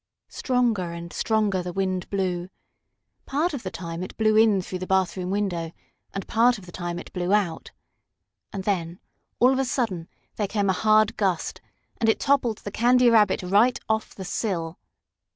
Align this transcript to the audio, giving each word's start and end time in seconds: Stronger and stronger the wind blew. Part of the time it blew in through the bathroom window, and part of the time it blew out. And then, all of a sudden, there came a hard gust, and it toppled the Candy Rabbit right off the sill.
Stronger 0.29 0.93
and 0.93 1.13
stronger 1.13 1.61
the 1.61 1.71
wind 1.73 2.09
blew. 2.09 2.49
Part 3.27 3.53
of 3.53 3.61
the 3.61 3.69
time 3.69 4.01
it 4.01 4.17
blew 4.17 4.35
in 4.35 4.59
through 4.63 4.79
the 4.79 4.87
bathroom 4.87 5.29
window, 5.29 5.73
and 6.11 6.27
part 6.27 6.57
of 6.57 6.65
the 6.65 6.71
time 6.71 6.97
it 6.97 7.13
blew 7.13 7.31
out. 7.31 7.69
And 8.51 8.63
then, 8.63 8.99
all 9.37 9.53
of 9.53 9.59
a 9.59 9.63
sudden, 9.63 10.07
there 10.37 10.47
came 10.47 10.71
a 10.71 10.73
hard 10.73 11.17
gust, 11.17 11.61
and 11.97 12.09
it 12.09 12.19
toppled 12.19 12.57
the 12.63 12.71
Candy 12.71 13.11
Rabbit 13.11 13.43
right 13.43 13.79
off 13.87 14.15
the 14.15 14.25
sill. 14.25 14.79